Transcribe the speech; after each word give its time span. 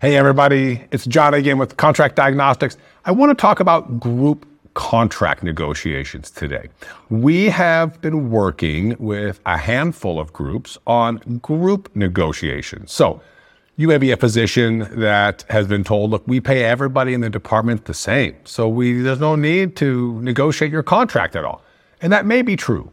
Hey, 0.00 0.16
everybody, 0.16 0.82
it's 0.92 1.04
Jon 1.04 1.34
again 1.34 1.58
with 1.58 1.76
Contract 1.76 2.16
Diagnostics. 2.16 2.78
I 3.04 3.12
want 3.12 3.28
to 3.28 3.34
talk 3.34 3.60
about 3.60 4.00
group 4.00 4.46
contract 4.72 5.42
negotiations 5.42 6.30
today. 6.30 6.70
We 7.10 7.50
have 7.50 8.00
been 8.00 8.30
working 8.30 8.96
with 8.98 9.40
a 9.44 9.58
handful 9.58 10.18
of 10.18 10.32
groups 10.32 10.78
on 10.86 11.16
group 11.42 11.94
negotiations. 11.94 12.92
So, 12.92 13.20
you 13.76 13.88
may 13.88 13.98
be 13.98 14.10
a 14.10 14.16
physician 14.16 14.88
that 15.00 15.44
has 15.50 15.66
been 15.66 15.84
told, 15.84 16.12
look, 16.12 16.26
we 16.26 16.40
pay 16.40 16.64
everybody 16.64 17.12
in 17.12 17.20
the 17.20 17.28
department 17.28 17.84
the 17.84 17.92
same. 17.92 18.36
So 18.44 18.70
we, 18.70 19.02
there's 19.02 19.20
no 19.20 19.36
need 19.36 19.76
to 19.76 20.18
negotiate 20.22 20.72
your 20.72 20.82
contract 20.82 21.36
at 21.36 21.44
all. 21.44 21.62
And 22.00 22.10
that 22.10 22.24
may 22.24 22.40
be 22.40 22.56
true, 22.56 22.90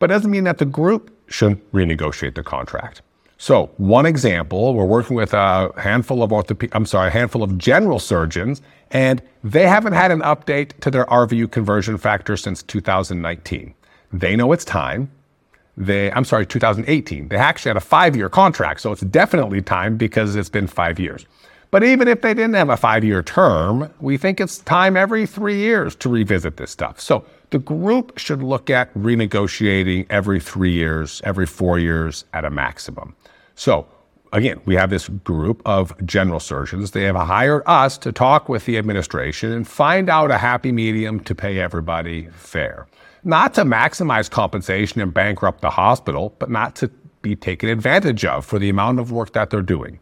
but 0.00 0.10
it 0.10 0.14
doesn't 0.14 0.32
mean 0.32 0.44
that 0.44 0.58
the 0.58 0.64
group 0.64 1.16
shouldn't 1.28 1.72
renegotiate 1.72 2.34
the 2.34 2.42
contract. 2.42 3.02
So, 3.38 3.70
one 3.76 4.06
example, 4.06 4.74
we're 4.74 4.86
working 4.86 5.14
with 5.14 5.34
a 5.34 5.70
handful 5.76 6.22
of 6.22 6.32
orthopedic, 6.32 6.74
I'm 6.74 6.86
sorry, 6.86 7.08
a 7.08 7.10
handful 7.10 7.42
of 7.42 7.58
general 7.58 7.98
surgeons, 7.98 8.62
and 8.90 9.20
they 9.44 9.66
haven't 9.66 9.92
had 9.92 10.10
an 10.10 10.20
update 10.20 10.78
to 10.80 10.90
their 10.90 11.04
RVU 11.06 11.50
conversion 11.50 11.98
factor 11.98 12.36
since 12.36 12.62
2019. 12.62 13.74
They 14.12 14.36
know 14.36 14.52
it's 14.52 14.64
time. 14.64 15.10
They, 15.76 16.10
I'm 16.12 16.24
sorry, 16.24 16.46
2018. 16.46 17.28
They 17.28 17.36
actually 17.36 17.70
had 17.70 17.76
a 17.76 17.80
five 17.80 18.16
year 18.16 18.30
contract, 18.30 18.80
so 18.80 18.92
it's 18.92 19.02
definitely 19.02 19.60
time 19.60 19.98
because 19.98 20.34
it's 20.34 20.48
been 20.48 20.66
five 20.66 20.98
years. 20.98 21.26
But 21.76 21.84
even 21.84 22.08
if 22.08 22.22
they 22.22 22.32
didn't 22.32 22.54
have 22.54 22.70
a 22.70 22.76
five 22.78 23.04
year 23.04 23.22
term, 23.22 23.92
we 24.00 24.16
think 24.16 24.40
it's 24.40 24.60
time 24.60 24.96
every 24.96 25.26
three 25.26 25.58
years 25.58 25.94
to 25.96 26.08
revisit 26.08 26.56
this 26.56 26.70
stuff. 26.70 26.98
So 26.98 27.22
the 27.50 27.58
group 27.58 28.16
should 28.16 28.42
look 28.42 28.70
at 28.70 28.94
renegotiating 28.94 30.06
every 30.08 30.40
three 30.40 30.72
years, 30.72 31.20
every 31.22 31.44
four 31.44 31.78
years 31.78 32.24
at 32.32 32.46
a 32.46 32.50
maximum. 32.50 33.14
So 33.56 33.86
again, 34.32 34.58
we 34.64 34.74
have 34.76 34.88
this 34.88 35.10
group 35.10 35.60
of 35.66 35.92
general 36.06 36.40
surgeons. 36.40 36.92
They 36.92 37.02
have 37.02 37.14
hired 37.14 37.62
us 37.66 37.98
to 37.98 38.10
talk 38.10 38.48
with 38.48 38.64
the 38.64 38.78
administration 38.78 39.52
and 39.52 39.68
find 39.68 40.08
out 40.08 40.30
a 40.30 40.38
happy 40.38 40.72
medium 40.72 41.20
to 41.24 41.34
pay 41.34 41.58
everybody 41.58 42.30
fair. 42.30 42.86
Not 43.22 43.52
to 43.52 43.64
maximize 43.64 44.30
compensation 44.30 45.02
and 45.02 45.12
bankrupt 45.12 45.60
the 45.60 45.68
hospital, 45.68 46.34
but 46.38 46.48
not 46.48 46.74
to 46.76 46.88
be 47.20 47.36
taken 47.36 47.68
advantage 47.68 48.24
of 48.24 48.46
for 48.46 48.58
the 48.58 48.70
amount 48.70 48.98
of 48.98 49.12
work 49.12 49.34
that 49.34 49.50
they're 49.50 49.60
doing. 49.60 50.00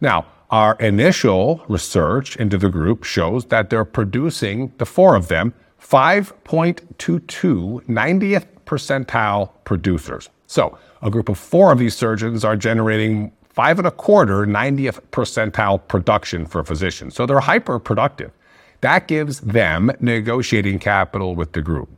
Now, 0.00 0.26
our 0.50 0.76
initial 0.76 1.64
research 1.68 2.36
into 2.36 2.56
the 2.56 2.68
group 2.68 3.04
shows 3.04 3.46
that 3.46 3.70
they're 3.70 3.84
producing, 3.84 4.72
the 4.78 4.86
four 4.86 5.16
of 5.16 5.28
them, 5.28 5.54
5.22 5.80 7.84
90th 7.86 8.46
percentile 8.64 9.50
producers. 9.64 10.28
So 10.46 10.78
a 11.02 11.10
group 11.10 11.28
of 11.28 11.38
four 11.38 11.72
of 11.72 11.78
these 11.78 11.96
surgeons 11.96 12.44
are 12.44 12.56
generating 12.56 13.32
five 13.48 13.78
and 13.78 13.86
a 13.86 13.90
quarter 13.90 14.46
90th 14.46 15.00
percentile 15.12 15.86
production 15.88 16.46
for 16.46 16.62
physicians. 16.62 17.14
So 17.14 17.26
they're 17.26 17.40
hyper 17.40 17.78
productive. 17.78 18.30
That 18.82 19.08
gives 19.08 19.40
them 19.40 19.90
negotiating 20.00 20.78
capital 20.78 21.34
with 21.34 21.52
the 21.52 21.62
group. 21.62 21.88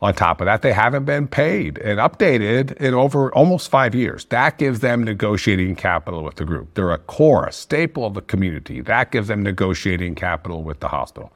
On 0.00 0.14
top 0.14 0.40
of 0.40 0.44
that, 0.44 0.62
they 0.62 0.72
haven't 0.72 1.04
been 1.04 1.26
paid 1.26 1.78
and 1.78 1.98
updated 1.98 2.72
in 2.76 2.94
over 2.94 3.32
almost 3.34 3.68
five 3.68 3.96
years. 3.96 4.26
That 4.26 4.56
gives 4.56 4.78
them 4.78 5.02
negotiating 5.02 5.74
capital 5.74 6.22
with 6.22 6.36
the 6.36 6.44
group. 6.44 6.74
They're 6.74 6.92
a 6.92 6.98
core, 6.98 7.46
a 7.46 7.52
staple 7.52 8.04
of 8.04 8.14
the 8.14 8.22
community. 8.22 8.80
That 8.80 9.10
gives 9.10 9.26
them 9.26 9.42
negotiating 9.42 10.14
capital 10.14 10.62
with 10.62 10.78
the 10.78 10.88
hospital. 10.88 11.32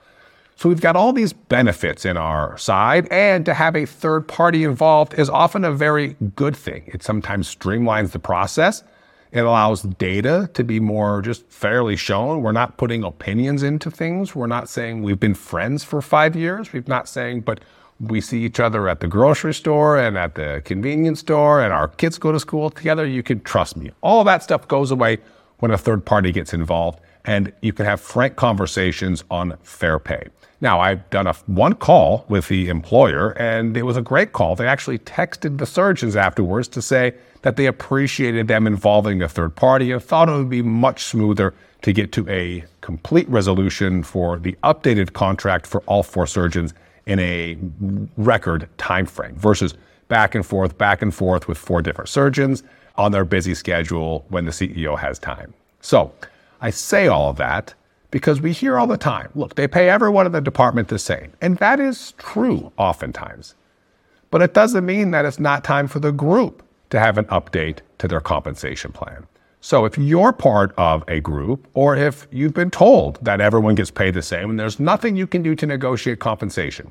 So 0.54 0.68
we've 0.68 0.80
got 0.80 0.94
all 0.94 1.12
these 1.12 1.32
benefits 1.32 2.04
in 2.04 2.16
our 2.16 2.56
side, 2.56 3.08
and 3.10 3.44
to 3.46 3.54
have 3.54 3.74
a 3.74 3.84
third 3.84 4.28
party 4.28 4.62
involved 4.62 5.14
is 5.14 5.28
often 5.28 5.64
a 5.64 5.72
very 5.72 6.14
good 6.36 6.54
thing. 6.54 6.84
It 6.86 7.02
sometimes 7.02 7.52
streamlines 7.52 8.12
the 8.12 8.20
process. 8.20 8.84
It 9.32 9.40
allows 9.40 9.82
data 9.82 10.50
to 10.54 10.62
be 10.62 10.78
more 10.78 11.20
just 11.20 11.50
fairly 11.50 11.96
shown. 11.96 12.42
We're 12.42 12.52
not 12.52 12.76
putting 12.76 13.02
opinions 13.02 13.64
into 13.64 13.90
things. 13.90 14.36
We're 14.36 14.46
not 14.46 14.68
saying 14.68 15.02
we've 15.02 15.18
been 15.18 15.34
friends 15.34 15.82
for 15.82 16.00
five 16.00 16.36
years. 16.36 16.72
We're 16.72 16.84
not 16.86 17.08
saying, 17.08 17.40
but 17.40 17.58
we 18.02 18.20
see 18.20 18.44
each 18.44 18.58
other 18.58 18.88
at 18.88 19.00
the 19.00 19.06
grocery 19.06 19.54
store 19.54 19.96
and 19.96 20.18
at 20.18 20.34
the 20.34 20.60
convenience 20.64 21.20
store, 21.20 21.62
and 21.62 21.72
our 21.72 21.88
kids 21.88 22.18
go 22.18 22.32
to 22.32 22.40
school 22.40 22.68
together. 22.70 23.06
You 23.06 23.22
can 23.22 23.40
trust 23.42 23.76
me. 23.76 23.92
All 24.00 24.24
that 24.24 24.42
stuff 24.42 24.66
goes 24.66 24.90
away 24.90 25.18
when 25.58 25.70
a 25.70 25.78
third 25.78 26.04
party 26.04 26.32
gets 26.32 26.52
involved, 26.52 27.00
and 27.24 27.52
you 27.62 27.72
can 27.72 27.86
have 27.86 28.00
frank 28.00 28.34
conversations 28.34 29.22
on 29.30 29.56
fair 29.62 29.98
pay. 29.98 30.26
Now, 30.60 30.80
I've 30.80 31.08
done 31.10 31.26
a 31.26 31.34
one 31.46 31.74
call 31.74 32.24
with 32.28 32.48
the 32.48 32.68
employer, 32.68 33.30
and 33.32 33.76
it 33.76 33.82
was 33.82 33.96
a 33.96 34.02
great 34.02 34.32
call. 34.32 34.56
They 34.56 34.66
actually 34.66 34.98
texted 34.98 35.58
the 35.58 35.66
surgeons 35.66 36.16
afterwards 36.16 36.68
to 36.68 36.82
say 36.82 37.14
that 37.42 37.56
they 37.56 37.66
appreciated 37.66 38.48
them 38.48 38.66
involving 38.66 39.22
a 39.22 39.28
third 39.28 39.56
party 39.56 39.90
and 39.90 40.02
thought 40.02 40.28
it 40.28 40.32
would 40.32 40.50
be 40.50 40.62
much 40.62 41.04
smoother 41.04 41.54
to 41.82 41.92
get 41.92 42.12
to 42.12 42.28
a 42.28 42.64
complete 42.80 43.28
resolution 43.28 44.04
for 44.04 44.38
the 44.38 44.56
updated 44.62 45.12
contract 45.12 45.66
for 45.66 45.80
all 45.82 46.04
four 46.04 46.28
surgeons 46.28 46.74
in 47.06 47.18
a 47.18 47.56
record 48.16 48.68
time 48.78 49.06
frame 49.06 49.34
versus 49.36 49.74
back 50.08 50.34
and 50.34 50.44
forth, 50.44 50.76
back 50.78 51.02
and 51.02 51.14
forth 51.14 51.48
with 51.48 51.58
four 51.58 51.82
different 51.82 52.08
surgeons 52.08 52.62
on 52.96 53.12
their 53.12 53.24
busy 53.24 53.54
schedule 53.54 54.24
when 54.28 54.44
the 54.44 54.50
CEO 54.50 54.98
has 54.98 55.18
time. 55.18 55.54
So 55.80 56.12
I 56.60 56.70
say 56.70 57.08
all 57.08 57.30
of 57.30 57.36
that 57.36 57.74
because 58.10 58.40
we 58.40 58.52
hear 58.52 58.78
all 58.78 58.86
the 58.86 58.98
time 58.98 59.30
look, 59.34 59.54
they 59.54 59.66
pay 59.66 59.88
everyone 59.88 60.26
in 60.26 60.32
the 60.32 60.40
department 60.40 60.88
the 60.88 60.98
same. 60.98 61.32
And 61.40 61.56
that 61.58 61.80
is 61.80 62.12
true 62.18 62.72
oftentimes. 62.76 63.54
But 64.30 64.42
it 64.42 64.54
doesn't 64.54 64.86
mean 64.86 65.10
that 65.10 65.24
it's 65.24 65.40
not 65.40 65.64
time 65.64 65.88
for 65.88 65.98
the 65.98 66.12
group 66.12 66.62
to 66.90 67.00
have 67.00 67.18
an 67.18 67.24
update 67.26 67.78
to 67.98 68.06
their 68.06 68.20
compensation 68.20 68.92
plan. 68.92 69.26
So 69.64 69.84
if 69.84 69.96
you're 69.96 70.32
part 70.32 70.74
of 70.76 71.04
a 71.06 71.20
group, 71.20 71.68
or 71.74 71.94
if 71.94 72.26
you've 72.32 72.52
been 72.52 72.72
told 72.72 73.24
that 73.24 73.40
everyone 73.40 73.76
gets 73.76 73.92
paid 73.92 74.12
the 74.12 74.20
same 74.20 74.50
and 74.50 74.58
there's 74.58 74.80
nothing 74.80 75.14
you 75.14 75.28
can 75.28 75.40
do 75.40 75.54
to 75.54 75.66
negotiate 75.66 76.18
compensation, 76.18 76.90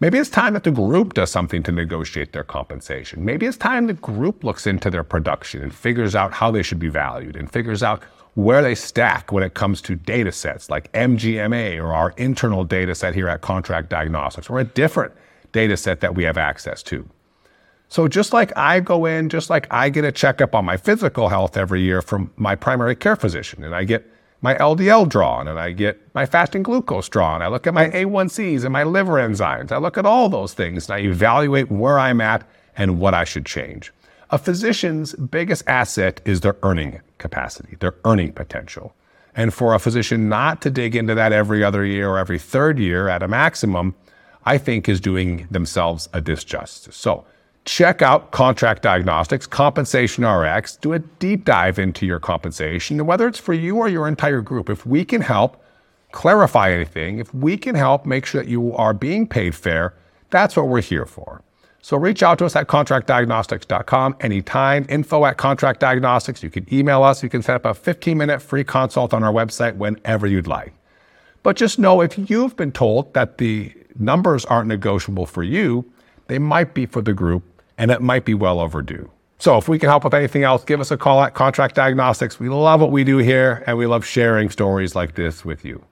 maybe 0.00 0.18
it's 0.18 0.28
time 0.28 0.54
that 0.54 0.64
the 0.64 0.72
group 0.72 1.14
does 1.14 1.30
something 1.30 1.62
to 1.62 1.70
negotiate 1.70 2.32
their 2.32 2.42
compensation. 2.42 3.24
Maybe 3.24 3.46
it's 3.46 3.56
time 3.56 3.86
the 3.86 3.94
group 3.94 4.42
looks 4.42 4.66
into 4.66 4.90
their 4.90 5.04
production 5.04 5.62
and 5.62 5.72
figures 5.72 6.16
out 6.16 6.32
how 6.32 6.50
they 6.50 6.64
should 6.64 6.80
be 6.80 6.88
valued 6.88 7.36
and 7.36 7.48
figures 7.48 7.80
out 7.80 8.02
where 8.34 8.60
they 8.60 8.74
stack 8.74 9.30
when 9.30 9.44
it 9.44 9.54
comes 9.54 9.80
to 9.82 9.94
data 9.94 10.32
sets 10.32 10.68
like 10.68 10.90
MGMA 10.90 11.80
or 11.80 11.94
our 11.94 12.10
internal 12.16 12.64
data 12.64 12.92
set 12.96 13.14
here 13.14 13.28
at 13.28 13.40
Contract 13.40 13.88
Diagnostics 13.88 14.50
or 14.50 14.58
a 14.58 14.64
different 14.64 15.12
data 15.52 15.76
set 15.76 16.00
that 16.00 16.16
we 16.16 16.24
have 16.24 16.38
access 16.38 16.82
to. 16.82 17.08
So 17.90 18.06
just 18.06 18.32
like 18.32 18.56
I 18.56 18.78
go 18.78 19.04
in, 19.04 19.28
just 19.28 19.50
like 19.50 19.66
I 19.68 19.88
get 19.88 20.04
a 20.04 20.12
checkup 20.12 20.54
on 20.54 20.64
my 20.64 20.76
physical 20.76 21.28
health 21.28 21.56
every 21.56 21.82
year 21.82 22.00
from 22.00 22.30
my 22.36 22.54
primary 22.54 22.94
care 22.94 23.16
physician, 23.16 23.64
and 23.64 23.74
I 23.74 23.82
get 23.82 24.08
my 24.42 24.54
LDL 24.54 25.08
drawn, 25.08 25.48
and 25.48 25.58
I 25.58 25.72
get 25.72 26.00
my 26.14 26.24
fasting 26.24 26.62
glucose 26.62 27.08
drawn. 27.08 27.42
I 27.42 27.48
look 27.48 27.66
at 27.66 27.74
my 27.74 27.90
A1Cs 27.90 28.62
and 28.62 28.72
my 28.72 28.84
liver 28.84 29.14
enzymes. 29.14 29.72
I 29.72 29.78
look 29.78 29.98
at 29.98 30.06
all 30.06 30.28
those 30.28 30.54
things, 30.54 30.88
and 30.88 30.94
I 30.94 31.00
evaluate 31.00 31.68
where 31.68 31.98
I'm 31.98 32.20
at 32.20 32.48
and 32.76 33.00
what 33.00 33.12
I 33.12 33.24
should 33.24 33.44
change. 33.44 33.92
A 34.30 34.38
physician's 34.38 35.14
biggest 35.14 35.64
asset 35.66 36.20
is 36.24 36.42
their 36.42 36.56
earning 36.62 37.00
capacity, 37.18 37.76
their 37.80 37.96
earning 38.04 38.32
potential. 38.32 38.94
And 39.34 39.52
for 39.52 39.74
a 39.74 39.80
physician 39.80 40.28
not 40.28 40.62
to 40.62 40.70
dig 40.70 40.94
into 40.94 41.16
that 41.16 41.32
every 41.32 41.64
other 41.64 41.84
year 41.84 42.08
or 42.08 42.18
every 42.18 42.38
third 42.38 42.78
year 42.78 43.08
at 43.08 43.24
a 43.24 43.28
maximum, 43.28 43.96
I 44.44 44.58
think 44.58 44.88
is 44.88 45.00
doing 45.00 45.48
themselves 45.50 46.08
a 46.12 46.22
disjustice. 46.22 46.94
So 46.94 47.26
check 47.64 48.02
out 48.02 48.30
Contract 48.30 48.82
Diagnostics, 48.82 49.46
Compensation 49.46 50.24
RX, 50.24 50.76
do 50.76 50.92
a 50.92 50.98
deep 50.98 51.44
dive 51.44 51.78
into 51.78 52.06
your 52.06 52.20
compensation, 52.20 53.04
whether 53.06 53.28
it's 53.28 53.38
for 53.38 53.52
you 53.52 53.76
or 53.76 53.88
your 53.88 54.08
entire 54.08 54.40
group. 54.40 54.70
If 54.70 54.86
we 54.86 55.04
can 55.04 55.20
help 55.20 55.62
clarify 56.12 56.72
anything, 56.72 57.18
if 57.18 57.32
we 57.34 57.56
can 57.56 57.74
help 57.74 58.06
make 58.06 58.26
sure 58.26 58.42
that 58.42 58.50
you 58.50 58.74
are 58.74 58.94
being 58.94 59.26
paid 59.26 59.54
fair, 59.54 59.94
that's 60.30 60.56
what 60.56 60.68
we're 60.68 60.80
here 60.80 61.06
for. 61.06 61.42
So 61.82 61.96
reach 61.96 62.22
out 62.22 62.38
to 62.38 62.44
us 62.44 62.56
at 62.56 62.66
contractdiagnostics.com 62.66 64.16
anytime. 64.20 64.84
Info 64.88 65.24
at 65.24 65.38
Contract 65.38 65.80
Diagnostics. 65.80 66.42
You 66.42 66.50
can 66.50 66.66
email 66.72 67.02
us. 67.02 67.22
You 67.22 67.30
can 67.30 67.42
set 67.42 67.56
up 67.56 67.64
a 67.64 67.72
15 67.72 68.18
minute 68.18 68.42
free 68.42 68.64
consult 68.64 69.14
on 69.14 69.24
our 69.24 69.32
website 69.32 69.76
whenever 69.76 70.26
you'd 70.26 70.46
like. 70.46 70.74
But 71.42 71.56
just 71.56 71.78
know 71.78 72.02
if 72.02 72.30
you've 72.30 72.54
been 72.56 72.72
told 72.72 73.14
that 73.14 73.38
the 73.38 73.72
numbers 73.98 74.44
aren't 74.44 74.68
negotiable 74.68 75.24
for 75.24 75.42
you, 75.42 75.90
they 76.30 76.38
might 76.38 76.74
be 76.74 76.86
for 76.86 77.02
the 77.02 77.12
group 77.12 77.42
and 77.76 77.90
it 77.90 78.00
might 78.00 78.24
be 78.24 78.34
well 78.34 78.60
overdue. 78.60 79.10
So 79.38 79.58
if 79.58 79.68
we 79.68 79.80
can 79.80 79.88
help 79.88 80.04
with 80.04 80.14
anything 80.14 80.44
else, 80.44 80.62
give 80.64 80.80
us 80.80 80.92
a 80.92 80.96
call 80.96 81.20
at 81.22 81.34
Contract 81.34 81.74
Diagnostics. 81.74 82.38
We 82.38 82.48
love 82.48 82.80
what 82.80 82.92
we 82.92 83.02
do 83.02 83.18
here 83.18 83.64
and 83.66 83.76
we 83.76 83.86
love 83.86 84.06
sharing 84.06 84.48
stories 84.48 84.94
like 84.94 85.16
this 85.16 85.44
with 85.44 85.64
you. 85.64 85.84